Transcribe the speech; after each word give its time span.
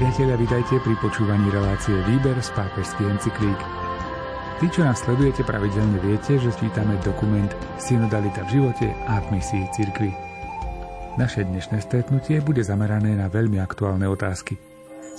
Priatelia, 0.00 0.32
vitajte 0.32 0.80
pri 0.80 0.96
počúvaní 0.96 1.52
relácie 1.52 1.92
Výber 2.08 2.32
z 2.40 2.48
pápežských 2.56 3.20
encyklík. 3.20 3.60
Tí, 4.56 4.72
čo 4.72 4.80
nás 4.80 5.04
sledujete 5.04 5.44
pravidelne, 5.44 6.00
viete, 6.00 6.40
že 6.40 6.56
čítame 6.56 6.96
dokument 7.04 7.52
Synodalita 7.76 8.48
v 8.48 8.56
živote 8.56 8.96
a 9.04 9.20
v 9.20 9.36
misii 9.36 9.60
cirkvi. 9.76 10.08
Naše 11.20 11.44
dnešné 11.44 11.84
stretnutie 11.84 12.40
bude 12.40 12.64
zamerané 12.64 13.12
na 13.12 13.28
veľmi 13.28 13.60
aktuálne 13.60 14.08
otázky. 14.08 14.56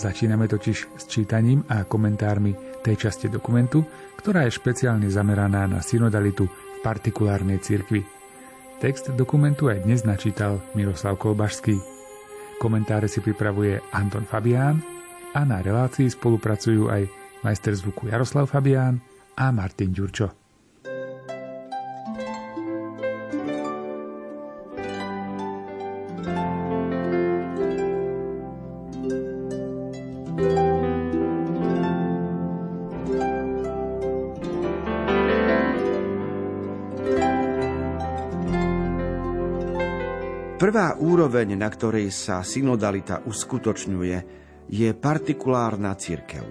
Začíname 0.01 0.49
totiž 0.49 0.97
s 0.97 1.03
čítaním 1.05 1.61
a 1.69 1.85
komentármi 1.85 2.81
tej 2.81 3.05
časti 3.05 3.29
dokumentu, 3.29 3.85
ktorá 4.17 4.49
je 4.49 4.57
špeciálne 4.57 5.05
zameraná 5.13 5.69
na 5.69 5.85
synodalitu 5.85 6.49
v 6.49 6.77
partikulárnej 6.81 7.61
cirkvi. 7.61 8.01
Text 8.81 9.13
dokumentu 9.13 9.69
aj 9.69 9.85
dnes 9.85 10.01
načítal 10.09 10.57
Miroslav 10.73 11.21
Kolbašský. 11.21 11.90
Komentáre 12.61 13.09
si 13.09 13.25
pripravuje 13.25 13.81
Anton 13.89 14.21
Fabián 14.21 14.77
a 15.33 15.41
na 15.41 15.65
relácii 15.65 16.13
spolupracujú 16.13 16.93
aj 16.93 17.09
majster 17.41 17.73
zvuku 17.73 18.13
Jaroslav 18.13 18.45
Fabián 18.45 19.01
a 19.33 19.49
Martin 19.49 19.89
Ďurčo. 19.89 20.40
Prvá 40.61 40.93
úroveň, 40.93 41.57
na 41.57 41.73
ktorej 41.73 42.13
sa 42.13 42.45
synodalita 42.45 43.25
uskutočňuje, 43.25 44.17
je 44.69 44.89
partikulárna 44.93 45.97
cirkev. 45.97 46.45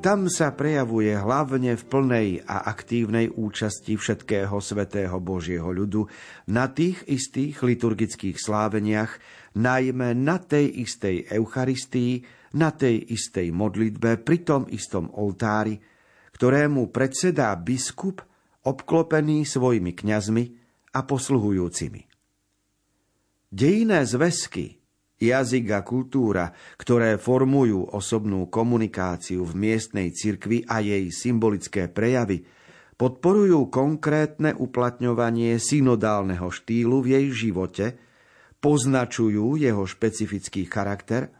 Tam 0.00 0.24
sa 0.32 0.56
prejavuje 0.56 1.12
hlavne 1.12 1.76
v 1.76 1.84
plnej 1.84 2.28
a 2.48 2.64
aktívnej 2.72 3.28
účasti 3.28 4.00
všetkého 4.00 4.56
svetého 4.64 5.20
Božieho 5.20 5.68
ľudu 5.68 6.08
na 6.48 6.72
tých 6.72 7.04
istých 7.04 7.60
liturgických 7.60 8.40
sláveniach, 8.40 9.20
najmä 9.52 10.16
na 10.16 10.40
tej 10.40 10.80
istej 10.80 11.28
Eucharistii, 11.28 12.24
na 12.56 12.72
tej 12.72 13.04
istej 13.04 13.52
modlitbe, 13.52 14.24
pri 14.24 14.48
tom 14.48 14.64
istom 14.72 15.12
oltári, 15.12 15.76
ktorému 16.32 16.88
predsedá 16.88 17.52
biskup 17.60 18.24
obklopený 18.64 19.44
svojimi 19.44 19.92
kňazmi 19.92 20.44
a 20.96 21.04
posluhujúcimi. 21.04 22.09
Dejinné 23.50 24.06
zväzky, 24.06 24.78
jazyk 25.18 25.74
a 25.74 25.82
kultúra, 25.82 26.54
ktoré 26.78 27.18
formujú 27.18 27.82
osobnú 27.92 28.46
komunikáciu 28.46 29.42
v 29.42 29.52
miestnej 29.58 30.14
cirkvi 30.14 30.62
a 30.70 30.78
jej 30.78 31.10
symbolické 31.10 31.90
prejavy, 31.90 32.46
podporujú 32.94 33.66
konkrétne 33.66 34.54
uplatňovanie 34.54 35.58
synodálneho 35.58 36.46
štýlu 36.46 37.02
v 37.02 37.06
jej 37.18 37.26
živote, 37.34 37.86
poznačujú 38.62 39.58
jeho 39.58 39.82
špecifický 39.82 40.70
charakter 40.70 41.34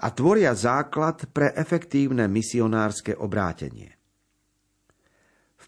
a 0.00 0.06
tvoria 0.14 0.54
základ 0.54 1.34
pre 1.34 1.50
efektívne 1.58 2.30
misionárske 2.30 3.18
obrátenie 3.18 3.99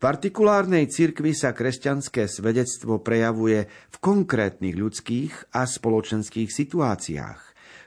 partikulárnej 0.03 0.91
cirkvi 0.91 1.31
sa 1.31 1.55
kresťanské 1.55 2.27
svedectvo 2.27 2.99
prejavuje 2.99 3.71
v 3.71 3.97
konkrétnych 4.03 4.75
ľudských 4.75 5.55
a 5.55 5.63
spoločenských 5.63 6.51
situáciách, 6.51 7.41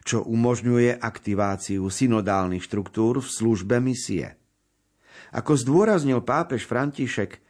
čo 0.07 0.23
umožňuje 0.23 0.95
aktiváciu 0.95 1.83
synodálnych 1.91 2.63
štruktúr 2.63 3.19
v 3.19 3.27
službe 3.27 3.83
misie. 3.83 4.39
Ako 5.35 5.59
zdôraznil 5.59 6.23
pápež 6.23 6.63
František, 6.63 7.43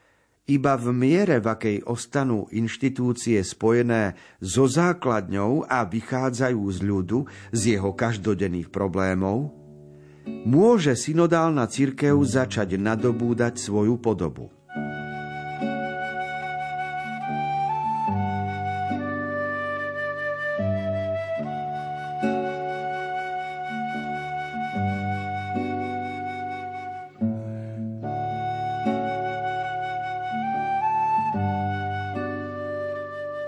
iba 0.50 0.74
v 0.78 0.94
miere, 0.94 1.38
v 1.38 1.48
akej 1.54 1.78
ostanú 1.86 2.50
inštitúcie 2.50 3.42
spojené 3.46 4.18
so 4.42 4.66
základňou 4.66 5.70
a 5.70 5.86
vychádzajú 5.86 6.62
z 6.74 6.80
ľudu, 6.82 7.20
z 7.54 7.78
jeho 7.78 7.94
každodenných 7.94 8.74
problémov, 8.74 9.65
môže 10.46 10.94
synodálna 10.94 11.66
cirkev 11.66 12.22
začať 12.22 12.78
nadobúdať 12.78 13.58
svoju 13.58 13.98
podobu. 13.98 14.54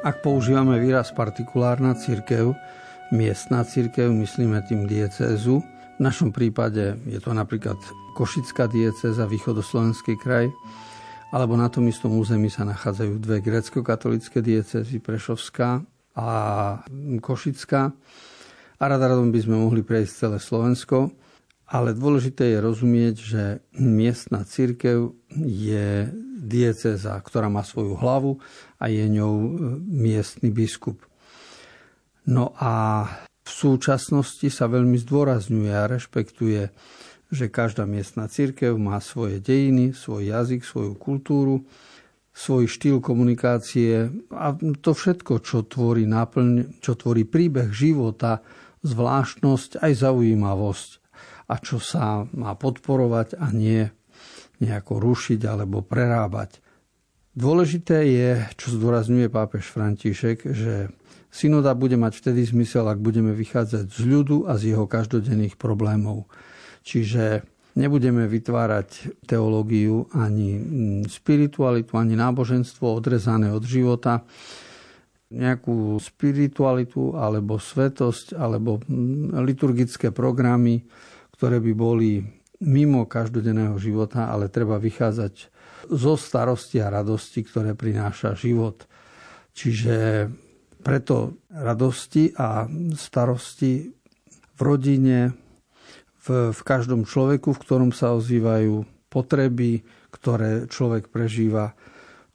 Ak 0.08 0.24
používame 0.24 0.80
výraz 0.80 1.12
partikulárna 1.12 1.92
církev, 1.92 2.56
miestna 3.12 3.68
církev, 3.68 4.08
myslíme 4.08 4.64
tým 4.64 4.88
diecézu. 4.88 5.60
V 5.97 6.06
našom 6.06 6.30
prípade 6.30 6.94
je 7.09 7.18
to 7.18 7.34
napríklad 7.34 7.81
Košická 8.13 8.69
diecéza, 8.69 9.25
východoslovenský 9.25 10.13
kraj, 10.22 10.53
alebo 11.34 11.58
na 11.58 11.68
tom 11.74 11.90
istom 11.90 12.13
území 12.22 12.53
sa 12.53 12.63
nachádzajú 12.69 13.18
dve 13.18 13.41
grecko-katolické 13.41 14.46
diecézy, 14.46 15.02
Prešovská 15.02 15.81
a 16.13 16.28
Košická. 17.18 17.91
A 18.78 18.84
rada 18.86 19.09
radom 19.09 19.34
by 19.34 19.40
sme 19.41 19.57
mohli 19.57 19.81
prejsť 19.81 20.13
celé 20.13 20.38
Slovensko. 20.38 21.12
Ale 21.68 21.91
dôležité 21.91 22.56
je 22.56 22.63
rozumieť, 22.63 23.16
že 23.19 23.44
miestna 23.75 24.47
církev 24.47 25.12
je 25.36 26.07
dieceza, 26.40 27.19
ktorá 27.19 27.52
má 27.52 27.59
svoju 27.66 27.97
hlavu 28.00 28.40
a 28.80 28.88
je 28.88 29.03
ňou 29.03 29.34
miestny 29.84 30.47
biskup. 30.47 31.03
No 32.24 32.56
a 32.56 33.03
v 33.47 33.50
súčasnosti 33.50 34.52
sa 34.52 34.68
veľmi 34.68 35.00
zdôrazňuje 35.00 35.72
a 35.72 35.88
rešpektuje, 35.88 36.68
že 37.31 37.46
každá 37.47 37.88
miestna 37.88 38.28
církev 38.28 38.75
má 38.75 39.00
svoje 39.00 39.40
dejiny, 39.40 39.96
svoj 39.96 40.28
jazyk, 40.28 40.68
svoju 40.68 41.00
kultúru, 41.00 41.63
svoj 42.36 42.68
štýl 42.68 43.00
komunikácie 43.00 44.12
a 44.36 44.53
to 44.84 44.91
všetko, 44.91 45.40
čo 45.41 45.63
tvorí 45.63 46.03
náplň, 46.03 46.80
čo 46.84 47.00
tvorí 47.00 47.24
príbeh 47.24 47.72
života, 47.72 48.44
zvláštnosť 48.84 49.80
aj 49.80 49.91
zaujímavosť 49.96 50.90
a 51.47 51.56
čo 51.63 51.80
sa 51.80 52.28
má 52.36 52.52
podporovať 52.59 53.40
a 53.40 53.47
nie 53.56 53.88
nejako 54.59 55.00
rušiť 55.00 55.41
alebo 55.47 55.81
prerábať. 55.81 56.59
Dôležité 57.38 57.97
je, 58.09 58.30
čo 58.57 58.74
zdôrazňuje 58.74 59.30
pápež 59.30 59.69
František, 59.69 60.46
že 60.52 60.90
synoda 61.38 61.78
bude 61.78 61.94
mať 61.94 62.18
vtedy 62.18 62.42
zmysel, 62.50 62.90
ak 62.90 62.98
budeme 62.98 63.38
vychádzať 63.38 63.86
z 63.94 64.02
ľudu 64.09 64.50
a 64.50 64.58
z 64.58 64.74
jeho 64.74 64.90
každodenných 64.90 65.53
problémov. 65.62 66.25
Čiže 66.81 67.46
nebudeme 67.78 68.25
vytvárať 68.25 69.22
teológiu 69.30 70.09
ani 70.18 70.58
spiritualitu, 71.06 71.94
ani 71.94 72.18
náboženstvo 72.18 72.90
odrezané 72.90 73.53
od 73.53 73.62
života, 73.62 74.25
nejakú 75.28 76.00
spiritualitu 76.00 77.14
alebo 77.14 77.62
svetosť 77.62 78.34
alebo 78.34 78.81
liturgické 79.44 80.09
programy, 80.09 80.88
ktoré 81.38 81.62
by 81.62 81.74
boli 81.78 82.24
mimo 82.64 83.06
každodenného 83.06 83.78
života, 83.78 84.31
ale 84.31 84.50
treba 84.50 84.81
vychádzať 84.81 85.34
zo 85.94 86.18
starosti 86.18 86.81
a 86.81 86.90
radosti, 86.90 87.46
ktoré 87.46 87.78
prináša 87.78 88.34
život. 88.34 88.90
Čiže 89.54 90.25
preto 90.88 91.44
radosti 91.51 92.31
a 92.39 92.63
starosti 92.95 93.92
v 94.56 94.60
rodine, 94.63 95.36
v, 96.24 96.56
v 96.56 96.62
každom 96.63 97.04
človeku, 97.04 97.51
v 97.51 97.62
ktorom 97.68 97.92
sa 97.92 98.16
ozývajú 98.16 98.88
potreby, 99.12 99.84
ktoré 100.16 100.72
človek 100.72 101.12
prežíva, 101.12 101.75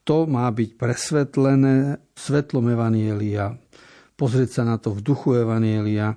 to 0.05 0.29
má 0.29 0.53
byť 0.53 0.71
presvetlené 0.77 1.97
svetlom 2.13 2.77
Evanielia. 2.77 3.57
Pozrieť 4.13 4.61
sa 4.61 4.63
na 4.69 4.77
to 4.77 4.93
v 4.93 5.01
duchu 5.01 5.41
Evanielia 5.41 6.13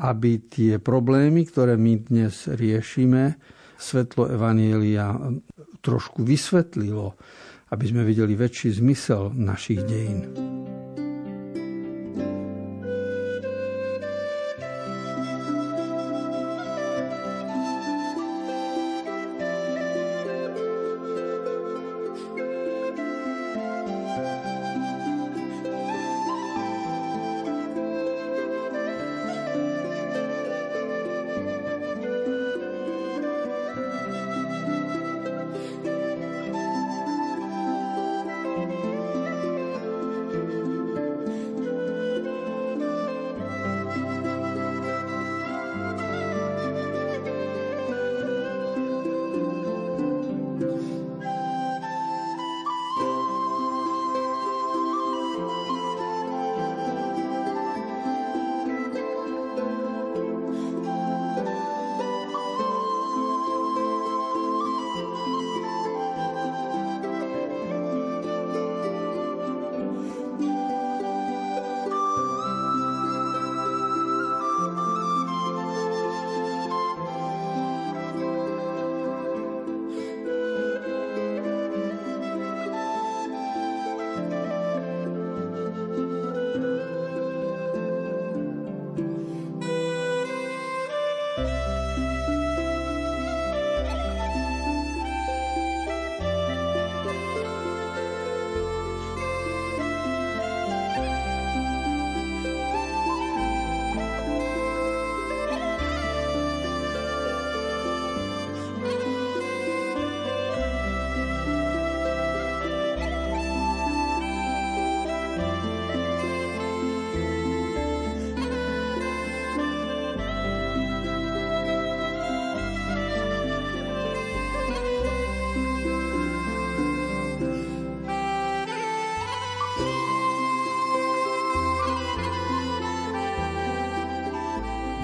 aby 0.00 0.40
tie 0.48 0.80
problémy, 0.80 1.44
ktoré 1.44 1.76
my 1.76 2.08
dnes 2.08 2.48
riešime, 2.48 3.36
svetlo 3.80 4.32
Evanielia 4.32 5.12
trošku 5.84 6.24
vysvetlilo, 6.24 7.16
aby 7.72 7.84
sme 7.84 8.02
videli 8.04 8.36
väčší 8.36 8.80
zmysel 8.80 9.32
našich 9.36 9.84
dejín. 9.84 10.59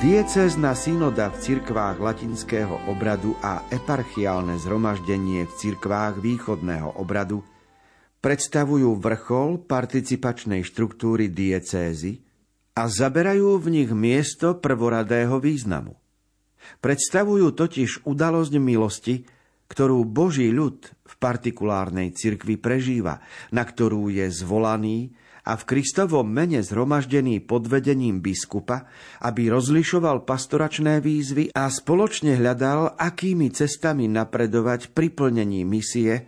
Diecézna 0.06 0.78
synoda 0.78 1.34
v 1.34 1.42
cirkvách 1.42 1.98
latinského 1.98 2.78
obradu 2.86 3.34
a 3.42 3.66
eparchiálne 3.74 4.54
zhromaždenie 4.54 5.50
v 5.50 5.52
cirkvách 5.58 6.22
východného 6.22 6.94
obradu 7.02 7.42
predstavujú 8.22 9.02
vrchol 9.02 9.66
participačnej 9.66 10.62
štruktúry 10.62 11.26
diecézy 11.26 12.22
a 12.78 12.86
zaberajú 12.86 13.58
v 13.58 13.66
nich 13.66 13.90
miesto 13.90 14.54
prvoradého 14.54 15.42
významu. 15.42 15.98
Predstavujú 16.78 17.50
totiž 17.58 18.06
udalosť 18.06 18.62
milosti, 18.62 19.26
ktorú 19.66 20.06
Boží 20.06 20.54
ľud 20.54 20.86
v 20.86 21.14
partikulárnej 21.18 22.14
cirkvi 22.14 22.54
prežíva, 22.54 23.18
na 23.50 23.66
ktorú 23.66 24.14
je 24.14 24.30
zvolaný 24.30 25.18
a 25.46 25.54
v 25.54 25.62
Kristovom 25.62 26.26
mene 26.26 26.58
zhromaždený 26.58 27.38
pod 27.46 27.70
vedením 27.70 28.18
biskupa, 28.18 28.90
aby 29.22 29.46
rozlišoval 29.46 30.26
pastoračné 30.26 30.98
výzvy 30.98 31.54
a 31.54 31.70
spoločne 31.70 32.34
hľadal, 32.34 32.98
akými 32.98 33.54
cestami 33.54 34.10
napredovať 34.10 34.90
pri 34.90 35.14
plnení 35.14 35.62
misie, 35.62 36.26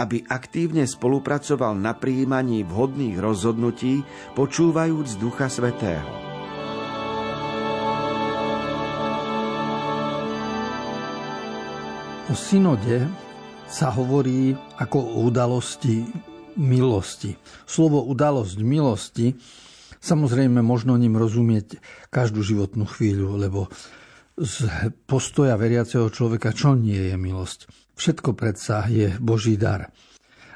aby 0.00 0.24
aktívne 0.26 0.88
spolupracoval 0.88 1.76
na 1.76 1.92
prijímaní 1.92 2.64
vhodných 2.64 3.20
rozhodnutí, 3.20 4.02
počúvajúc 4.32 5.20
Ducha 5.20 5.52
Svetého. 5.52 6.08
O 12.24 12.34
synode 12.34 13.04
sa 13.68 13.92
hovorí 13.92 14.56
ako 14.80 14.98
o 14.98 15.28
udalosti 15.28 16.08
milosti. 16.56 17.36
Slovo 17.64 18.04
udalosť 18.06 18.58
milosti, 18.60 19.34
samozrejme 20.00 20.60
možno 20.60 20.98
ním 20.98 21.18
rozumieť 21.18 21.78
každú 22.10 22.44
životnú 22.44 22.84
chvíľu, 22.88 23.38
lebo 23.38 23.68
z 24.34 24.66
postoja 25.06 25.54
veriaceho 25.54 26.10
človeka 26.10 26.50
čo 26.50 26.74
nie 26.74 27.12
je 27.12 27.14
milosť? 27.14 27.70
Všetko 27.94 28.34
predsa 28.34 28.90
je 28.90 29.14
Boží 29.22 29.54
dar. 29.54 29.94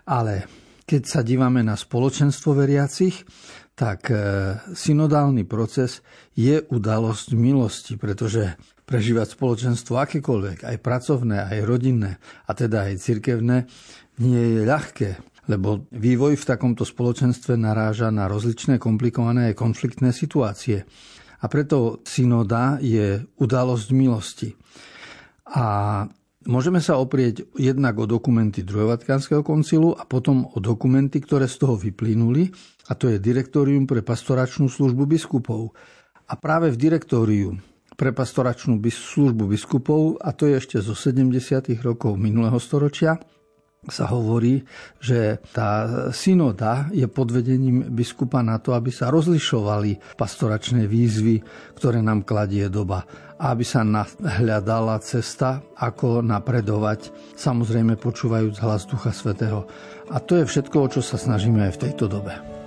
Ale 0.08 0.50
keď 0.82 1.02
sa 1.06 1.20
dívame 1.22 1.62
na 1.62 1.78
spoločenstvo 1.78 2.56
veriacich, 2.58 3.22
tak 3.78 4.10
e, 4.10 4.16
synodálny 4.74 5.46
proces 5.46 6.02
je 6.34 6.58
udalosť 6.58 7.38
milosti, 7.38 7.94
pretože 7.94 8.58
prežívať 8.82 9.38
spoločenstvo 9.38 9.94
akékoľvek, 10.00 10.66
aj 10.66 10.76
pracovné, 10.82 11.46
aj 11.46 11.58
rodinné, 11.62 12.18
a 12.18 12.50
teda 12.56 12.90
aj 12.90 13.04
cirkevné, 13.04 13.70
nie 14.18 14.58
je 14.58 14.60
ľahké 14.66 15.08
lebo 15.48 15.88
vývoj 15.90 16.36
v 16.36 16.48
takomto 16.48 16.84
spoločenstve 16.84 17.56
naráža 17.56 18.12
na 18.12 18.28
rozličné 18.28 18.76
komplikované 18.76 19.56
konfliktné 19.56 20.12
situácie. 20.12 20.84
A 21.40 21.44
preto 21.48 22.04
synoda 22.04 22.76
je 22.84 23.24
udalosť 23.40 23.88
milosti. 23.96 24.50
A 25.48 26.04
môžeme 26.44 26.84
sa 26.84 27.00
oprieť 27.00 27.48
jednak 27.56 27.96
o 27.96 28.04
dokumenty 28.04 28.60
druhého 28.60 28.92
Vatikánskeho 28.92 29.40
koncilu 29.40 29.96
a 29.96 30.04
potom 30.04 30.44
o 30.52 30.58
dokumenty, 30.60 31.24
ktoré 31.24 31.48
z 31.48 31.56
toho 31.64 31.74
vyplynuli, 31.80 32.52
a 32.88 32.96
to 32.96 33.08
je 33.08 33.22
Direktórium 33.22 33.88
pre 33.88 34.04
pastoračnú 34.04 34.68
službu 34.68 35.08
biskupov. 35.08 35.72
A 36.28 36.36
práve 36.36 36.68
v 36.68 36.76
direktóriu 36.76 37.56
pre 37.98 38.12
pastoračnú 38.12 38.78
službu 38.84 39.48
biskupov, 39.48 40.22
a 40.22 40.30
to 40.30 40.46
je 40.46 40.60
ešte 40.60 40.76
zo 40.78 40.94
70. 40.94 41.34
rokov 41.82 42.14
minulého 42.14 42.60
storočia, 42.62 43.18
sa 43.88 44.08
hovorí, 44.08 44.62
že 45.02 45.40
tá 45.52 45.88
synoda 46.14 46.88
je 46.94 47.04
pod 47.08 47.32
vedením 47.32 47.88
biskupa 47.92 48.40
na 48.44 48.60
to, 48.60 48.72
aby 48.76 48.92
sa 48.92 49.12
rozlišovali 49.12 50.16
pastoračné 50.16 50.86
výzvy, 50.86 51.42
ktoré 51.76 52.00
nám 52.04 52.24
kladie 52.24 52.68
doba 52.68 53.04
aby 53.38 53.62
sa 53.62 53.86
nahľadala 53.86 54.98
cesta, 54.98 55.62
ako 55.78 56.26
napredovať, 56.26 57.14
samozrejme 57.38 57.94
počúvajúc 57.94 58.58
hlas 58.58 58.82
Ducha 58.90 59.14
Svetého. 59.14 59.62
A 60.10 60.18
to 60.18 60.42
je 60.42 60.44
všetko, 60.44 60.74
o 60.74 60.90
čo 60.90 61.00
sa 61.06 61.14
snažíme 61.14 61.70
aj 61.70 61.78
v 61.78 61.82
tejto 61.86 62.10
dobe. 62.10 62.57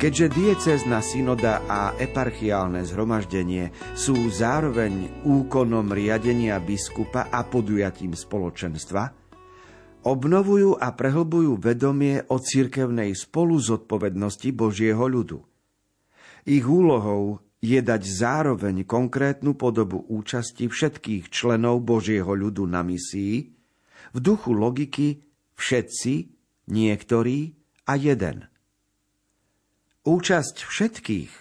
Keďže 0.00 0.32
diecezna 0.32 1.04
synoda 1.04 1.60
a 1.68 1.92
eparchiálne 2.00 2.80
zhromaždenie 2.88 3.68
sú 3.92 4.16
zároveň 4.32 5.12
úkonom 5.28 5.92
riadenia 5.92 6.56
biskupa 6.56 7.28
a 7.28 7.44
podujatím 7.44 8.16
spoločenstva, 8.16 9.12
obnovujú 10.08 10.80
a 10.80 10.96
prehlbujú 10.96 11.60
vedomie 11.60 12.16
o 12.32 12.40
cirkevnej 12.40 13.12
spolu 13.12 13.60
zodpovednosti 13.60 14.48
Božieho 14.56 15.04
ľudu. 15.04 15.44
Ich 16.48 16.64
úlohou 16.64 17.44
je 17.60 17.84
dať 17.84 18.00
zároveň 18.00 18.88
konkrétnu 18.88 19.52
podobu 19.52 20.00
účasti 20.08 20.72
všetkých 20.72 21.28
členov 21.28 21.84
Božieho 21.84 22.32
ľudu 22.32 22.64
na 22.64 22.80
misii 22.80 23.52
v 24.16 24.18
duchu 24.24 24.56
logiky 24.56 25.20
všetci, 25.60 26.32
niektorí 26.72 27.52
a 27.84 28.00
jeden– 28.00 28.48
Účasť 30.00 30.64
všetkých 30.64 31.32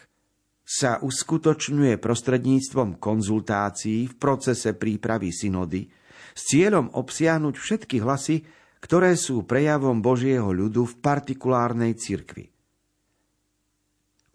sa 0.68 1.00
uskutočňuje 1.00 1.96
prostredníctvom 1.96 3.00
konzultácií 3.00 4.12
v 4.12 4.16
procese 4.20 4.76
prípravy 4.76 5.32
synody 5.32 5.88
s 6.36 6.42
cieľom 6.52 6.92
obsiahnuť 6.92 7.56
všetky 7.56 8.04
hlasy, 8.04 8.44
ktoré 8.84 9.16
sú 9.16 9.48
prejavom 9.48 10.04
Božieho 10.04 10.52
ľudu 10.52 10.92
v 10.92 10.96
partikulárnej 11.00 11.96
cirkvi. 11.96 12.52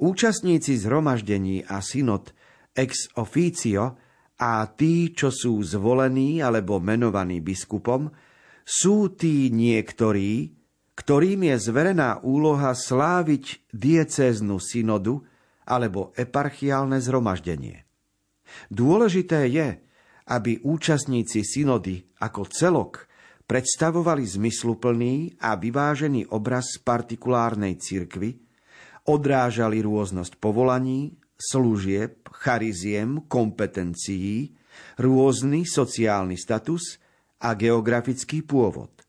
Účastníci 0.00 0.80
zhromaždení 0.80 1.60
a 1.68 1.84
synod 1.84 2.32
ex 2.72 3.12
officio 3.20 4.00
a 4.40 4.64
tí, 4.72 5.12
čo 5.12 5.28
sú 5.28 5.60
zvolení 5.60 6.40
alebo 6.40 6.80
menovaní 6.80 7.44
biskupom, 7.44 8.08
sú 8.64 9.12
tí 9.12 9.52
niektorí, 9.52 10.63
ktorým 10.94 11.50
je 11.50 11.56
zverená 11.58 12.22
úloha 12.22 12.70
sláviť 12.74 13.70
diecéznu 13.74 14.62
synodu 14.62 15.18
alebo 15.66 16.14
eparchiálne 16.14 17.02
zhromaždenie. 17.02 17.82
Dôležité 18.70 19.50
je, 19.50 19.68
aby 20.30 20.62
účastníci 20.62 21.42
synody 21.42 22.06
ako 22.22 22.48
celok 22.48 22.92
predstavovali 23.44 24.24
zmysluplný 24.24 25.36
a 25.44 25.58
vyvážený 25.58 26.32
obraz 26.32 26.80
partikulárnej 26.80 27.76
cirkvy, 27.76 28.40
odrážali 29.04 29.84
rôznosť 29.84 30.40
povolaní, 30.40 31.12
služieb, 31.36 32.24
chariziem, 32.40 33.28
kompetencií, 33.28 34.56
rôzny 34.96 35.68
sociálny 35.68 36.40
status 36.40 36.96
a 37.44 37.52
geografický 37.52 38.40
pôvod. 38.40 39.03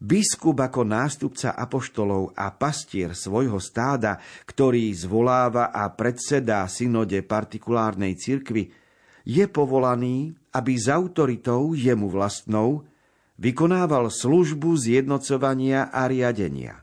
Biskup 0.00 0.64
ako 0.64 0.80
nástupca 0.88 1.52
apoštolov 1.52 2.32
a 2.32 2.48
pastier 2.56 3.12
svojho 3.12 3.60
stáda, 3.60 4.16
ktorý 4.48 4.88
zvoláva 4.96 5.68
a 5.68 5.92
predsedá 5.92 6.64
synode 6.72 7.20
partikulárnej 7.20 8.16
cirkvy, 8.16 8.72
je 9.28 9.44
povolaný, 9.44 10.32
aby 10.56 10.72
s 10.72 10.88
autoritou 10.88 11.76
jemu 11.76 12.08
vlastnou 12.08 12.88
vykonával 13.36 14.08
službu 14.08 14.72
zjednocovania 14.80 15.92
a 15.92 16.08
riadenia. 16.08 16.80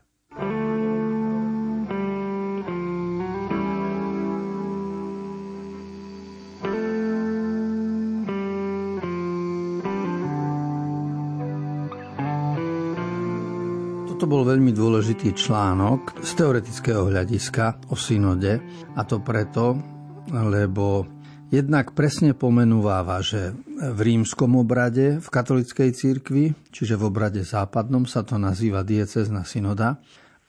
Bol 14.28 14.44
veľmi 14.44 14.76
dôležitý 14.76 15.32
článok 15.32 16.20
z 16.20 16.30
teoretického 16.36 17.08
hľadiska 17.08 17.88
o 17.88 17.96
synode 17.96 18.60
a 18.92 19.00
to 19.08 19.24
preto, 19.24 19.80
lebo 20.28 21.08
jednak 21.48 21.96
presne 21.96 22.36
pomenúváva, 22.36 23.24
že 23.24 23.56
v 23.80 23.96
rímskom 23.96 24.60
obrade, 24.60 25.16
v 25.16 25.28
katolickej 25.32 25.90
cirkvi, 25.96 26.52
čiže 26.68 27.00
v 27.00 27.08
obrade 27.08 27.40
západnom 27.40 28.04
sa 28.04 28.20
to 28.20 28.36
nazýva 28.36 28.84
diecezna 28.84 29.48
synoda 29.48 29.96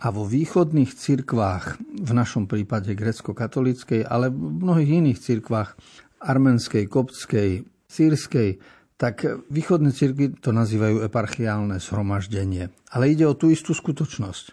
a 0.03 0.12
vo 0.12 0.27
východných 0.27 0.91
cirkvách, 0.91 1.79
v 2.03 2.12
našom 2.12 2.51
prípade 2.51 2.91
grecko-katolíckej, 2.91 4.03
ale 4.03 4.27
v 4.27 4.59
mnohých 4.59 4.91
iných 5.07 5.24
cirkvách, 5.24 5.79
armenskej, 6.19 6.83
koptskej, 6.83 7.63
sírskej, 7.88 8.59
tak 9.00 9.24
východné 9.48 9.96
cirkvy 9.96 10.44
to 10.44 10.51
nazývajú 10.51 11.08
eparchiálne 11.08 11.79
zhromaždenie. 11.79 12.68
Ale 12.91 13.15
ide 13.15 13.24
o 13.24 13.32
tú 13.32 13.48
istú 13.48 13.72
skutočnosť. 13.72 14.46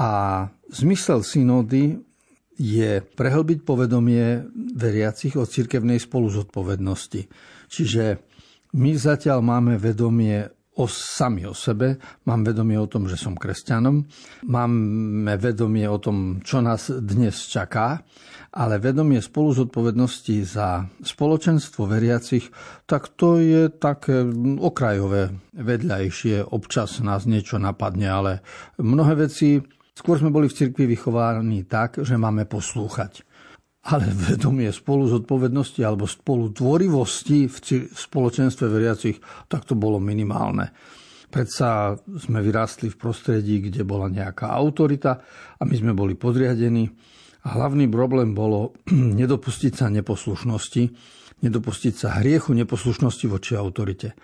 A 0.00 0.08
zmysel 0.72 1.20
synódy 1.20 2.00
je 2.56 3.04
prehlbiť 3.04 3.60
povedomie 3.60 4.48
veriacich 4.72 5.36
o 5.36 5.44
cirkevnej 5.44 6.00
spoluzodpovednosti. 6.00 7.28
Čiže 7.68 8.24
my 8.72 8.90
zatiaľ 8.96 9.44
máme 9.44 9.76
vedomie 9.76 10.48
o 10.74 10.90
sami 10.90 11.46
o 11.46 11.54
sebe, 11.54 12.02
mám 12.26 12.42
vedomie 12.42 12.74
o 12.74 12.90
tom, 12.90 13.06
že 13.06 13.14
som 13.14 13.38
kresťanom, 13.38 14.02
máme 14.50 15.34
vedomie 15.38 15.86
o 15.86 16.02
tom, 16.02 16.42
čo 16.42 16.58
nás 16.58 16.90
dnes 16.90 17.46
čaká, 17.46 18.02
ale 18.54 18.82
vedomie 18.82 19.22
spolu 19.22 19.54
zodpovednosti 19.54 20.36
za 20.42 20.86
spoločenstvo 21.02 21.86
veriacich, 21.86 22.50
tak 22.90 23.14
to 23.14 23.38
je 23.38 23.70
také 23.70 24.26
okrajové, 24.58 25.30
vedľajšie, 25.54 26.50
občas 26.50 26.98
nás 27.02 27.26
niečo 27.26 27.62
napadne, 27.62 28.08
ale 28.10 28.32
mnohé 28.78 29.30
veci, 29.30 29.62
skôr 29.94 30.18
sme 30.18 30.34
boli 30.34 30.50
v 30.50 30.58
cirkvi 30.58 30.90
vychováni 30.90 31.66
tak, 31.70 32.02
že 32.02 32.18
máme 32.18 32.50
poslúchať 32.50 33.22
ale 33.84 34.08
vedomie 34.08 34.72
spolu 34.72 35.04
zodpovednosti 35.12 35.84
alebo 35.84 36.08
spolu 36.08 36.56
tvorivosti 36.56 37.44
v 37.44 37.56
spoločenstve 37.92 38.64
veriacich, 38.64 39.20
tak 39.44 39.68
to 39.68 39.76
bolo 39.76 40.00
minimálne. 40.00 40.72
Predsa 41.28 41.98
sme 41.98 42.40
vyrástli 42.40 42.88
v 42.88 42.96
prostredí, 42.96 43.60
kde 43.68 43.82
bola 43.84 44.08
nejaká 44.08 44.54
autorita 44.54 45.20
a 45.58 45.62
my 45.66 45.74
sme 45.74 45.92
boli 45.92 46.16
podriadení. 46.16 46.88
A 47.44 47.60
hlavný 47.60 47.90
problém 47.90 48.32
bolo 48.32 48.72
nedopustiť 49.20 49.72
sa 49.76 49.92
neposlušnosti, 49.92 50.84
nedopustiť 51.44 51.94
sa 51.94 52.24
hriechu 52.24 52.56
neposlušnosti 52.56 53.26
voči 53.28 53.52
autorite. 53.52 54.16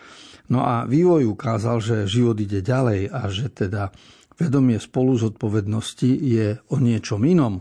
No 0.49 0.65
a 0.65 0.89
vývoj 0.89 1.29
ukázal, 1.29 1.85
že 1.85 2.09
život 2.09 2.39
ide 2.41 2.65
ďalej 2.65 3.13
a 3.13 3.29
že 3.29 3.53
teda 3.53 3.93
vedomie 4.41 4.81
spolu 4.81 5.21
zodpovednosti 5.21 6.11
je 6.17 6.57
o 6.73 6.81
niečom 6.81 7.21
inom 7.29 7.61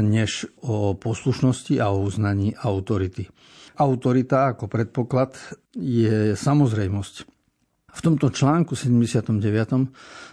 než 0.00 0.48
o 0.64 0.96
poslušnosti 0.96 1.80
a 1.80 1.92
o 1.92 2.04
uznaní 2.04 2.56
autority. 2.56 3.28
Autorita 3.74 4.54
ako 4.54 4.70
predpoklad 4.70 5.34
je 5.74 6.38
samozrejmosť. 6.38 7.14
V 7.94 8.00
tomto 8.02 8.34
článku 8.34 8.74
79. 8.74 9.38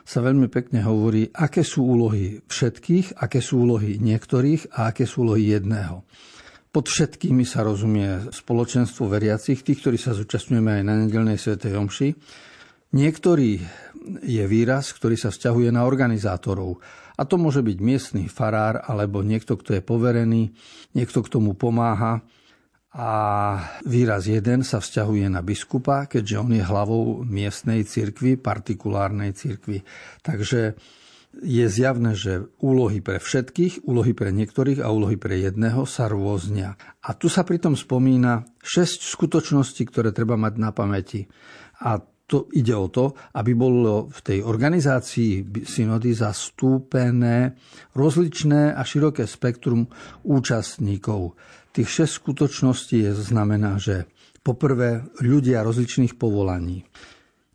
sa 0.02 0.20
veľmi 0.22 0.50
pekne 0.50 0.82
hovorí, 0.82 1.30
aké 1.30 1.62
sú 1.62 1.86
úlohy 1.86 2.42
všetkých, 2.50 3.22
aké 3.22 3.38
sú 3.38 3.66
úlohy 3.70 4.02
niektorých 4.02 4.74
a 4.74 4.90
aké 4.90 5.06
sú 5.06 5.30
úlohy 5.30 5.54
jedného. 5.54 6.02
Pod 6.72 6.88
všetkými 6.90 7.44
sa 7.46 7.68
rozumie 7.68 8.32
spoločenstvo 8.32 9.06
veriacich, 9.12 9.62
tých, 9.62 9.84
ktorí 9.84 10.00
sa 10.00 10.16
zúčastňujeme 10.16 10.82
aj 10.82 10.84
na 10.88 10.96
nedelnej 11.06 11.38
svetej 11.38 11.76
omši. 11.78 12.10
Niektorý 12.92 13.64
je 14.26 14.44
výraz, 14.50 14.92
ktorý 14.92 15.16
sa 15.16 15.32
vzťahuje 15.32 15.72
na 15.72 15.88
organizátorov, 15.88 16.82
a 17.22 17.28
to 17.30 17.38
môže 17.38 17.62
byť 17.62 17.78
miestny 17.86 18.24
farár 18.26 18.82
alebo 18.82 19.22
niekto, 19.22 19.54
kto 19.54 19.78
je 19.78 19.82
poverený, 19.86 20.58
niekto, 20.98 21.22
k 21.22 21.32
tomu 21.32 21.54
pomáha. 21.54 22.26
A 22.92 23.12
výraz 23.86 24.26
jeden 24.26 24.66
sa 24.66 24.82
vzťahuje 24.82 25.30
na 25.30 25.46
biskupa, 25.46 26.10
keďže 26.10 26.36
on 26.42 26.52
je 26.58 26.64
hlavou 26.66 27.22
miestnej 27.24 27.86
cirkvi, 27.86 28.42
partikulárnej 28.42 29.32
cirkvi. 29.38 29.86
Takže 30.26 30.76
je 31.40 31.66
zjavné, 31.72 32.12
že 32.18 32.52
úlohy 32.60 33.00
pre 33.00 33.22
všetkých, 33.22 33.88
úlohy 33.88 34.12
pre 34.12 34.36
niektorých 34.36 34.84
a 34.84 34.92
úlohy 34.92 35.16
pre 35.16 35.40
jedného 35.40 35.88
sa 35.88 36.12
rôznia. 36.12 36.76
A 37.06 37.16
tu 37.16 37.32
sa 37.32 37.48
pritom 37.48 37.80
spomína 37.80 38.44
6 38.60 39.08
skutočností, 39.08 39.88
ktoré 39.88 40.12
treba 40.12 40.36
mať 40.36 40.54
na 40.60 40.76
pamäti. 40.76 41.32
A 41.80 42.02
to 42.32 42.48
ide 42.56 42.72
o 42.72 42.88
to, 42.88 43.12
aby 43.36 43.52
bolo 43.52 44.08
v 44.08 44.20
tej 44.24 44.40
organizácii 44.40 45.68
synody 45.68 46.16
zastúpené 46.16 47.60
rozličné 47.92 48.72
a 48.72 48.82
široké 48.88 49.28
spektrum 49.28 49.92
účastníkov. 50.24 51.36
Tých 51.76 51.90
šesť 51.92 52.14
skutočností 52.24 53.04
je, 53.04 53.12
znamená, 53.12 53.76
že 53.76 54.08
poprvé 54.48 55.04
ľudia 55.20 55.68
rozličných 55.68 56.16
povolaní, 56.16 56.88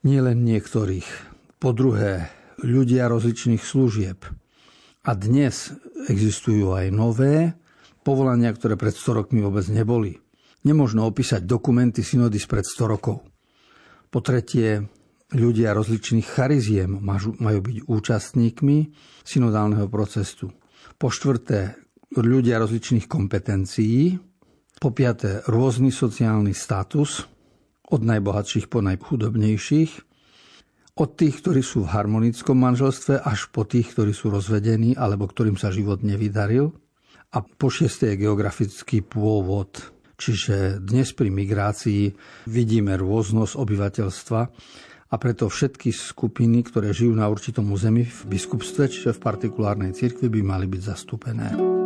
nie 0.05 0.21
len 0.21 0.45
niektorých. 0.45 1.09
Po 1.57 1.73
druhé, 1.73 2.29
ľudia 2.61 3.09
rozličných 3.09 3.65
služieb. 3.65 4.29
A 5.09 5.11
dnes 5.17 5.73
existujú 6.13 6.77
aj 6.77 6.93
nové 6.93 7.57
povolania, 8.05 8.53
ktoré 8.53 8.77
pred 8.77 8.93
100 8.93 9.25
rokmi 9.25 9.41
vôbec 9.41 9.65
neboli. 9.73 10.21
Nemožno 10.69 11.09
opísať 11.09 11.47
dokumenty 11.49 12.05
synody 12.05 12.37
spred 12.37 12.67
100 12.67 12.93
rokov. 12.93 13.36
Po 14.17 14.25
tretie, 14.25 14.81
ľudia 15.37 15.77
rozličných 15.77 16.25
chariziem 16.25 17.05
majú 17.05 17.61
byť 17.61 17.85
účastníkmi 17.85 18.79
synodálneho 19.21 19.93
procesu. 19.93 20.57
Po 20.97 21.13
štvrté, 21.13 21.77
ľudia 22.17 22.57
rozličných 22.57 23.13
kompetencií. 23.13 24.17
Po 24.81 24.89
piaté, 24.97 25.45
rôzny 25.45 25.93
sociálny 25.93 26.57
status, 26.57 27.29
od 27.93 28.01
najbohatších 28.09 28.73
po 28.73 28.81
najchudobnejších. 28.81 29.93
Od 30.97 31.11
tých, 31.13 31.37
ktorí 31.45 31.61
sú 31.61 31.85
v 31.85 31.93
harmonickom 31.93 32.57
manželstve, 32.57 33.21
až 33.21 33.53
po 33.53 33.69
tých, 33.69 33.93
ktorí 33.93 34.17
sú 34.17 34.33
rozvedení 34.33 34.97
alebo 34.97 35.29
ktorým 35.29 35.61
sa 35.61 35.69
život 35.69 36.01
nevydaril. 36.01 36.73
A 37.37 37.45
po 37.45 37.69
šiesté 37.69 38.17
je 38.17 38.25
geografický 38.25 39.05
pôvod 39.05 39.93
Čiže 40.17 40.81
dnes 40.81 41.13
pri 41.13 41.29
migrácii 41.29 42.03
vidíme 42.49 42.97
rôznosť 42.97 43.53
obyvateľstva 43.61 44.41
a 45.07 45.15
preto 45.21 45.47
všetky 45.47 45.93
skupiny, 45.93 46.67
ktoré 46.67 46.91
žijú 46.91 47.15
na 47.15 47.29
určitom 47.29 47.69
území 47.71 48.09
v 48.09 48.21
biskupstve, 48.33 48.91
čiže 48.91 49.15
v 49.15 49.23
partikulárnej 49.23 49.93
cirkvi, 49.95 50.27
by 50.27 50.41
mali 50.43 50.67
byť 50.67 50.83
zastúpené. 50.83 51.86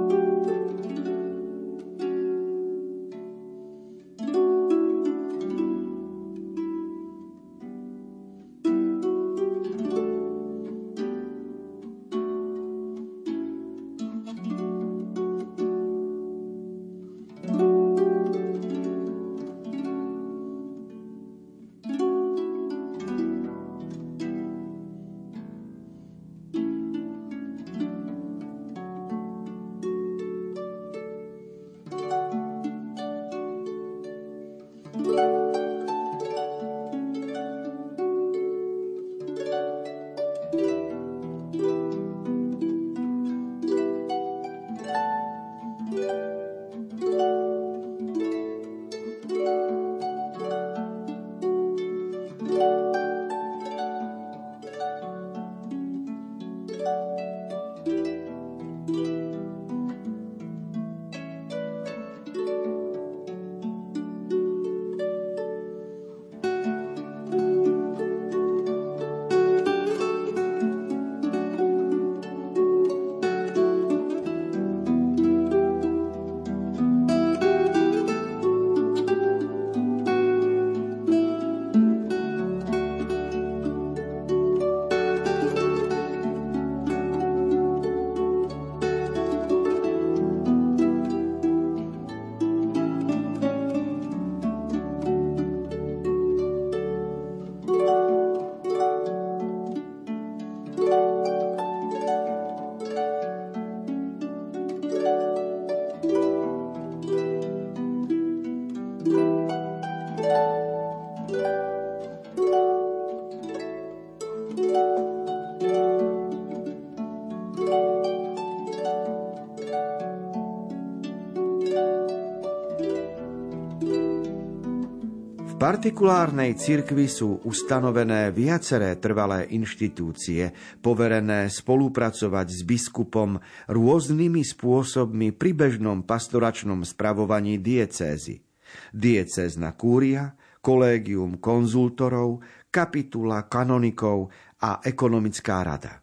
Partikulárnej 125.70 126.58
cirkvi 126.58 127.06
sú 127.06 127.46
ustanovené 127.46 128.34
viaceré 128.34 128.98
trvalé 128.98 129.54
inštitúcie, 129.54 130.50
poverené 130.82 131.46
spolupracovať 131.46 132.46
s 132.50 132.60
biskupom 132.66 133.38
rôznymi 133.70 134.42
spôsobmi 134.42 135.30
pri 135.30 135.54
bežnom 135.54 136.02
pastoračnom 136.02 136.82
spravovaní 136.82 137.62
diecézy. 137.62 138.42
Diecézna 138.90 139.78
kúria, 139.78 140.34
kolégium 140.58 141.38
konzultorov, 141.38 142.42
kapitula 142.66 143.46
kanonikov 143.46 144.26
a 144.66 144.82
ekonomická 144.82 145.62
rada. 145.62 146.02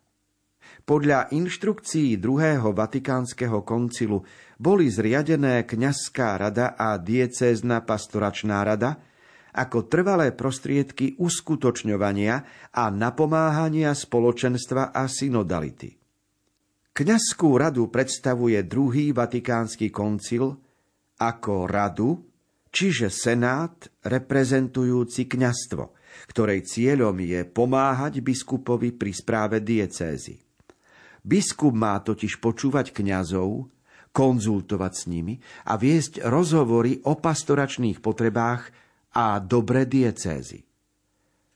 Podľa 0.87 1.35
inštrukcií 1.35 2.15
druhého 2.15 2.71
Vatikánskeho 2.71 3.67
koncilu 3.67 4.23
boli 4.55 4.87
zriadené 4.87 5.67
kňazská 5.67 6.39
rada 6.39 6.79
a 6.79 6.95
diecézna 6.95 7.83
pastoračná 7.83 8.63
rada– 8.63 8.95
ako 9.57 9.89
trvalé 9.89 10.37
prostriedky 10.37 11.17
uskutočňovania 11.17 12.35
a 12.77 12.93
napomáhania 12.93 13.97
spoločenstva 13.97 14.93
a 14.93 15.09
synodality. 15.09 15.97
Kňazskú 16.93 17.57
radu 17.57 17.89
predstavuje 17.89 18.61
druhý 18.65 19.13
vatikánsky 19.13 19.89
koncil 19.89 20.53
ako 21.17 21.65
radu, 21.65 22.21
čiže 22.69 23.09
senát 23.09 23.89
reprezentujúci 24.05 25.25
kňastvo, 25.25 25.97
ktorej 26.29 26.65
cieľom 26.65 27.17
je 27.21 27.41
pomáhať 27.45 28.21
biskupovi 28.21 28.93
pri 28.93 29.11
správe 29.13 29.61
diecézy. 29.61 30.41
Biskup 31.21 31.73
má 31.73 31.97
totiž 32.01 32.37
počúvať 32.37 32.93
kňazov, 32.93 33.69
konzultovať 34.09 34.93
s 34.97 35.03
nimi 35.05 35.37
a 35.69 35.77
viesť 35.77 36.25
rozhovory 36.25 37.05
o 37.05 37.13
pastoračných 37.13 38.01
potrebách 38.01 38.86
a 39.17 39.41
dobre 39.41 39.89
diecézy. 39.89 40.61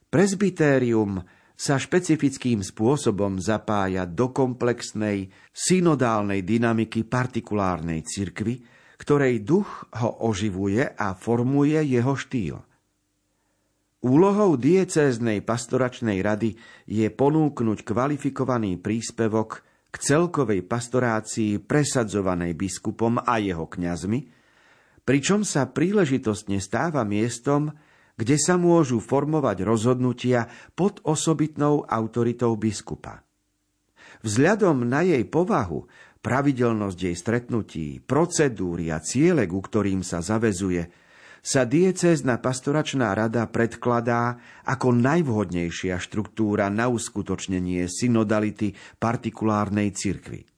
Presbytérium 0.09 1.21
sa 1.53 1.77
špecifickým 1.77 2.65
spôsobom 2.65 3.37
zapája 3.37 4.09
do 4.09 4.33
komplexnej 4.33 5.29
synodálnej 5.53 6.41
dynamiky 6.41 7.05
partikulárnej 7.05 8.01
cirkvy, 8.01 8.65
ktorej 8.97 9.45
duch 9.45 9.85
ho 10.01 10.25
oživuje 10.25 10.97
a 10.97 11.13
formuje 11.13 11.77
jeho 11.85 12.17
štýl. 12.17 12.57
Úlohou 14.01 14.57
diecéznej 14.57 15.45
pastoračnej 15.45 16.25
rady 16.25 16.57
je 16.89 17.05
ponúknuť 17.13 17.85
kvalifikovaný 17.85 18.81
príspevok 18.81 19.61
k 19.93 19.95
celkovej 20.01 20.65
pastorácii 20.65 21.61
presadzovanej 21.61 22.57
biskupom 22.57 23.21
a 23.21 23.37
jeho 23.37 23.69
kňazmi, 23.69 24.40
pričom 25.11 25.43
sa 25.43 25.67
príležitostne 25.67 26.63
stáva 26.63 27.03
miestom, 27.03 27.75
kde 28.15 28.39
sa 28.39 28.55
môžu 28.55 29.03
formovať 29.03 29.67
rozhodnutia 29.67 30.47
pod 30.71 31.03
osobitnou 31.03 31.83
autoritou 31.83 32.55
biskupa. 32.55 33.19
Vzhľadom 34.23 34.87
na 34.87 35.03
jej 35.03 35.27
povahu, 35.27 35.83
pravidelnosť 36.23 36.95
jej 36.95 37.15
stretnutí, 37.19 37.99
procedúry 37.99 38.87
a 38.87 39.03
ciele, 39.03 39.51
ku 39.51 39.59
ktorým 39.59 39.99
sa 39.99 40.23
zavezuje, 40.23 40.87
sa 41.43 41.67
diecézna 41.67 42.39
pastoračná 42.39 43.11
rada 43.11 43.51
predkladá 43.51 44.39
ako 44.63 44.95
najvhodnejšia 44.95 45.99
štruktúra 45.99 46.71
na 46.71 46.87
uskutočnenie 46.87 47.83
synodality 47.91 48.79
partikulárnej 48.95 49.91
cirkvi. 49.91 50.50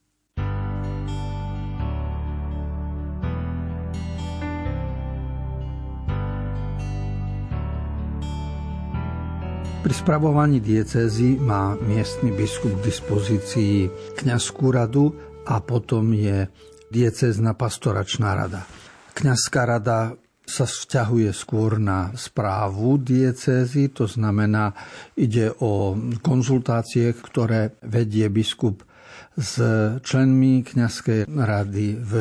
Pri 9.84 9.91
spravovaní 9.91 10.63
diecézy 10.63 11.36
má 11.36 11.76
miestny 11.76 12.32
biskup 12.32 12.72
k 12.80 12.88
dispozícii 12.88 13.91
kňazskú 14.15 14.72
radu 14.72 15.12
a 15.43 15.60
potom 15.60 16.15
je 16.15 16.48
diecézna 16.88 17.52
pastoračná 17.52 18.32
rada. 18.32 18.63
Kňazská 19.12 19.67
rada 19.67 20.15
sa 20.48 20.63
vzťahuje 20.63 21.36
skôr 21.36 21.84
na 21.84 22.15
správu 22.15 22.96
diecézy, 22.96 23.91
to 23.91 24.08
znamená, 24.08 24.72
ide 25.19 25.52
o 25.60 26.00
konzultácie, 26.24 27.12
ktoré 27.19 27.76
vedie 27.84 28.32
biskup 28.32 28.88
s 29.34 29.58
členmi 30.06 30.62
kňazskej 30.62 31.26
rady 31.26 31.98
v 31.98 32.13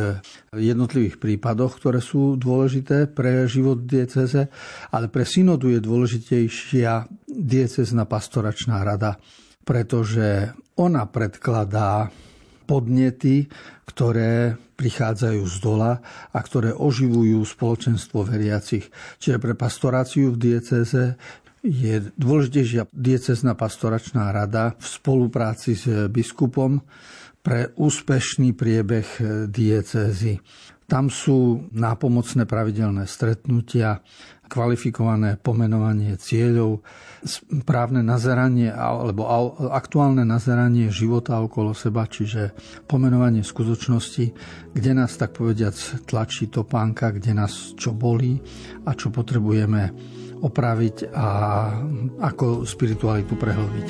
jednotlivých 0.56 1.20
prípadoch, 1.20 1.76
ktoré 1.76 2.00
sú 2.00 2.40
dôležité 2.40 3.08
pre 3.12 3.44
život 3.44 3.84
dieceze, 3.84 4.48
ale 4.88 5.12
pre 5.12 5.28
synodu 5.28 5.68
je 5.68 5.80
dôležitejšia 5.84 6.92
diecezna 7.28 8.08
pastoračná 8.08 8.80
rada, 8.80 9.20
pretože 9.62 10.56
ona 10.80 11.04
predkladá 11.04 12.08
podnety, 12.64 13.52
ktoré 13.84 14.56
prichádzajú 14.72 15.42
z 15.46 15.56
dola 15.62 16.00
a 16.32 16.38
ktoré 16.42 16.74
oživujú 16.74 17.44
spoločenstvo 17.44 18.26
veriacich. 18.26 18.88
Čiže 19.20 19.38
pre 19.38 19.54
pastoráciu 19.54 20.34
v 20.34 20.40
dieceze 20.40 21.20
je 21.62 22.10
dôležitejšia 22.18 22.90
diecezná 22.90 23.54
pastoračná 23.54 24.34
rada 24.34 24.74
v 24.76 24.86
spolupráci 24.86 25.78
s 25.78 25.86
biskupom 26.10 26.82
pre 27.42 27.70
úspešný 27.78 28.54
priebeh 28.54 29.06
diecézy. 29.46 30.42
Tam 30.90 31.08
sú 31.08 31.70
nápomocné 31.72 32.44
pravidelné 32.44 33.06
stretnutia, 33.08 34.02
kvalifikované 34.52 35.40
pomenovanie 35.40 36.20
cieľov, 36.20 36.84
správne 37.24 38.04
nazeranie 38.04 38.68
alebo 38.68 39.24
aktuálne 39.72 40.28
nazeranie 40.28 40.92
života 40.92 41.40
okolo 41.40 41.72
seba, 41.72 42.04
čiže 42.04 42.52
pomenovanie 42.84 43.40
skutočnosti, 43.40 44.26
kde 44.76 44.90
nás 44.92 45.16
tak 45.16 45.32
povediac 45.32 46.04
tlačí 46.04 46.52
topánka, 46.52 47.16
kde 47.16 47.32
nás 47.32 47.72
čo 47.72 47.96
bolí 47.96 48.36
a 48.84 48.92
čo 48.92 49.08
potrebujeme 49.08 49.96
opraviť 50.42 51.14
a 51.14 51.28
ako 52.18 52.66
spiritualitu 52.66 53.38
prehlbiť. 53.38 53.88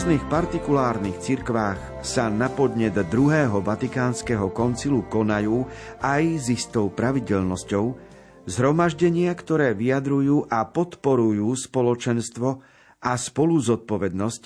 Rôznych 0.00 0.32
partikulárnych 0.32 1.20
cirkvách 1.20 1.76
sa 2.00 2.32
na 2.32 2.48
podnet 2.48 2.96
druhého 2.96 3.60
vatikánskeho 3.60 4.48
koncilu 4.48 5.04
konajú 5.04 5.68
aj 6.00 6.40
s 6.40 6.46
istou 6.48 6.88
pravidelnosťou 6.88 8.00
zhromaždenia, 8.48 9.28
ktoré 9.36 9.76
vyjadrujú 9.76 10.48
a 10.48 10.64
podporujú 10.64 11.52
spoločenstvo 11.52 12.48
a 12.96 13.12
spolu 13.20 13.60
zodpovednosť 13.60 14.42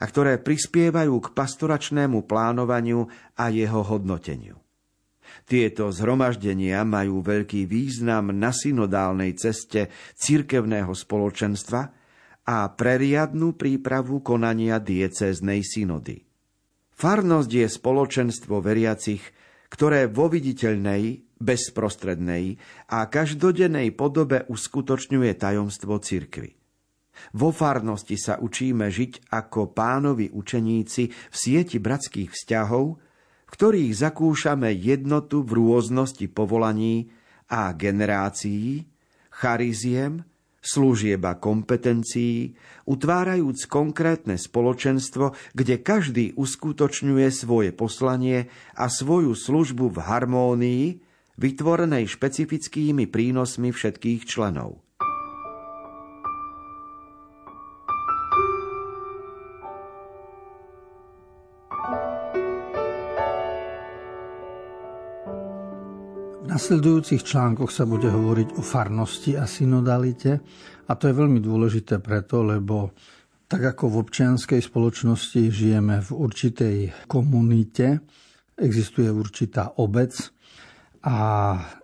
a 0.00 0.04
ktoré 0.08 0.40
prispievajú 0.40 1.20
k 1.20 1.28
pastoračnému 1.36 2.24
plánovaniu 2.24 3.04
a 3.36 3.52
jeho 3.52 3.84
hodnoteniu. 3.84 4.56
Tieto 5.44 5.92
zhromaždenia 5.92 6.80
majú 6.88 7.20
veľký 7.20 7.68
význam 7.68 8.32
na 8.32 8.56
synodálnej 8.56 9.36
ceste 9.36 9.92
cirkevného 10.16 10.96
spoločenstva, 10.96 11.92
a 12.44 12.68
pre 12.72 13.00
riadnu 13.00 13.56
prípravu 13.56 14.20
konania 14.20 14.76
diecéznej 14.76 15.64
synody. 15.64 16.20
Farnosť 16.94 17.50
je 17.50 17.66
spoločenstvo 17.66 18.60
veriacich, 18.60 19.24
ktoré 19.72 20.06
vo 20.06 20.30
viditeľnej, 20.30 21.24
bezprostrednej 21.40 22.56
a 22.94 23.10
každodennej 23.10 23.90
podobe 23.96 24.46
uskutočňuje 24.46 25.32
tajomstvo 25.34 25.98
cirkvy. 25.98 26.54
Vo 27.34 27.50
farnosti 27.54 28.18
sa 28.18 28.38
učíme 28.38 28.90
žiť 28.90 29.30
ako 29.30 29.70
pánovi 29.74 30.30
učeníci 30.34 31.02
v 31.10 31.34
sieti 31.34 31.78
bratských 31.78 32.30
vzťahov, 32.30 32.84
v 33.46 33.50
ktorých 33.50 33.92
zakúšame 33.94 34.70
jednotu 34.74 35.46
v 35.46 35.62
rôznosti 35.62 36.26
povolaní 36.26 37.10
a 37.50 37.70
generácií, 37.74 38.86
chariziem, 39.30 40.26
služieb 40.64 41.20
a 41.28 41.36
kompetencií, 41.36 42.56
utvárajúc 42.88 43.68
konkrétne 43.68 44.40
spoločenstvo, 44.40 45.36
kde 45.52 45.84
každý 45.84 46.24
uskutočňuje 46.34 47.28
svoje 47.28 47.70
poslanie 47.76 48.48
a 48.72 48.88
svoju 48.88 49.36
službu 49.36 49.92
v 49.92 49.98
harmónii, 50.00 50.84
vytvorenej 51.36 52.08
špecifickými 52.08 53.10
prínosmi 53.10 53.74
všetkých 53.74 54.22
členov. 54.24 54.83
Nasledujúcich 66.64 67.28
článkoch 67.28 67.68
sa 67.68 67.84
bude 67.84 68.08
hovoriť 68.08 68.56
o 68.56 68.64
farnosti 68.64 69.36
a 69.36 69.44
synodalite 69.44 70.40
a 70.88 70.96
to 70.96 71.12
je 71.12 71.20
veľmi 71.20 71.36
dôležité 71.36 72.00
preto, 72.00 72.40
lebo 72.40 72.96
tak 73.44 73.76
ako 73.76 73.92
v 73.92 73.96
občianskej 74.00 74.64
spoločnosti 74.64 75.52
žijeme 75.52 76.00
v 76.00 76.10
určitej 76.16 76.76
komunite, 77.04 78.00
existuje 78.56 79.12
určitá 79.12 79.76
obec 79.76 80.16
a 81.04 81.16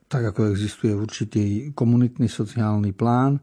tak 0.09 0.33
ako 0.33 0.49
existuje 0.49 0.97
určitý 0.97 1.77
komunitný 1.77 2.33
sociálny 2.33 2.97
plán, 2.97 3.37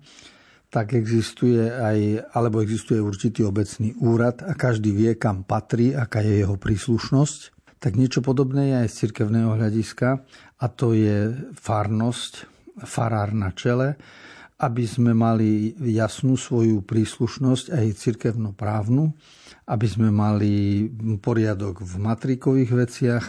tak 0.73 0.97
existuje 0.97 1.69
aj, 1.69 2.33
alebo 2.33 2.65
existuje 2.65 2.97
určitý 2.97 3.45
obecný 3.45 3.93
úrad 4.01 4.41
a 4.41 4.57
každý 4.57 4.89
vie, 4.89 5.13
kam 5.13 5.45
patrí, 5.45 5.93
aká 5.93 6.17
je 6.25 6.41
jeho 6.41 6.57
príslušnosť 6.57 7.56
tak 7.77 7.93
niečo 7.93 8.25
podobné 8.25 8.73
je 8.73 8.75
aj 8.85 8.87
z 8.89 8.97
cirkevného 9.05 9.53
hľadiska 9.53 10.09
a 10.57 10.65
to 10.71 10.97
je 10.97 11.33
farnosť, 11.53 12.33
farár 12.85 13.33
na 13.33 13.53
čele, 13.53 13.97
aby 14.57 14.85
sme 14.89 15.13
mali 15.13 15.77
jasnú 15.77 16.33
svoju 16.33 16.81
príslušnosť 16.81 17.73
aj 17.73 17.97
cirkevnoprávnu, 18.01 19.13
aby 19.69 19.87
sme 19.87 20.09
mali 20.09 20.85
poriadok 21.21 21.85
v 21.85 21.93
matrikových 22.01 22.71
veciach 22.73 23.25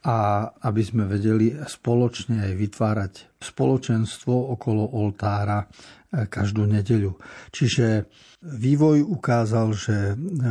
a 0.00 0.48
aby 0.64 0.80
sme 0.80 1.04
vedeli 1.04 1.52
spoločne 1.60 2.40
aj 2.40 2.52
vytvárať 2.56 3.12
spoločenstvo 3.40 4.32
okolo 4.56 4.96
oltára 4.96 5.64
eh, 5.64 6.24
každú 6.24 6.64
nedeľu. 6.64 7.20
Čiže 7.52 8.08
vývoj 8.40 9.04
ukázal, 9.04 9.68
že 9.76 9.96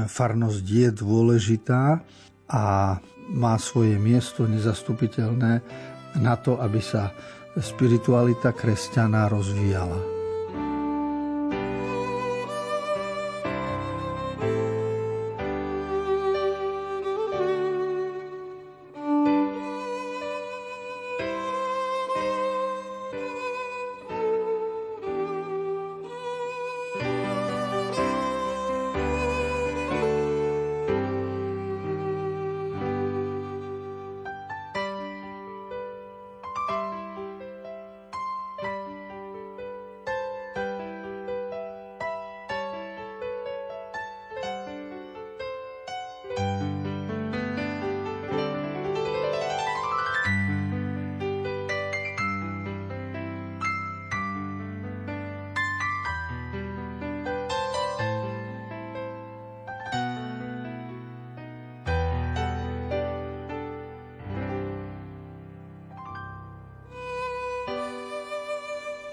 farnosť 0.06 0.66
je 0.66 0.90
dôležitá 0.94 2.02
a 2.50 2.66
má 3.30 3.56
svoje 3.62 3.96
miesto 4.02 4.50
nezastupiteľné 4.50 5.62
na 6.18 6.34
to, 6.42 6.58
aby 6.58 6.82
sa 6.82 7.14
spiritualita 7.58 8.54
kresťana 8.54 9.30
rozvíjala. 9.30 10.19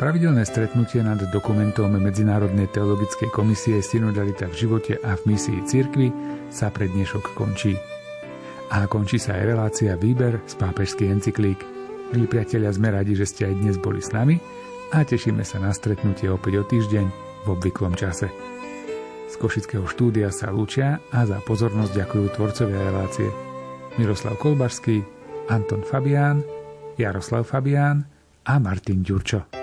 Pravidelné 0.07 0.47
stretnutie 0.47 1.03
nad 1.03 1.19
dokumentom 1.19 1.91
Medzinárodnej 1.91 2.71
teologickej 2.71 3.27
komisie 3.27 3.83
Synodalita 3.83 4.47
v 4.47 4.55
živote 4.55 5.03
a 5.03 5.19
v 5.19 5.35
misii 5.35 5.67
cirkvi 5.67 6.15
sa 6.47 6.71
pred 6.71 6.95
dnešok 6.95 7.35
končí. 7.35 7.75
A 8.71 8.87
končí 8.87 9.19
sa 9.19 9.35
aj 9.35 9.51
relácia 9.51 9.99
Výber 9.99 10.47
z 10.47 10.55
pápežských 10.63 11.11
encyklík. 11.11 11.59
Milí 12.15 12.31
priatelia, 12.31 12.71
sme 12.71 12.95
radi, 12.95 13.19
že 13.19 13.27
ste 13.27 13.51
aj 13.51 13.59
dnes 13.59 13.83
boli 13.83 13.99
s 13.99 14.15
nami 14.15 14.39
a 14.95 15.03
tešíme 15.03 15.43
sa 15.43 15.59
na 15.59 15.75
stretnutie 15.75 16.31
opäť 16.31 16.63
o 16.63 16.65
týždeň 16.71 17.07
v 17.43 17.47
obvyklom 17.51 17.99
čase. 17.99 18.31
Z 19.27 19.35
Košického 19.43 19.91
štúdia 19.91 20.31
sa 20.31 20.55
lúčia 20.55 21.03
a 21.11 21.27
za 21.27 21.43
pozornosť 21.43 21.91
ďakujú 21.91 22.27
tvorcovia 22.31 22.79
relácie 22.95 23.27
Miroslav 23.99 24.39
Kolbašský, 24.39 25.03
Anton 25.51 25.83
Fabián, 25.83 26.47
Jaroslav 26.95 27.43
Fabián 27.43 28.07
a 28.47 28.55
Martin 28.63 29.03
Ďurčo. 29.03 29.56